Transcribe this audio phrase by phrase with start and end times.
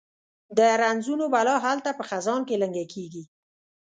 [0.57, 3.23] د رنځونو بلا هلته په خزان کې لنګه کیږي